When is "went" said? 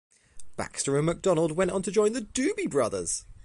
1.51-1.69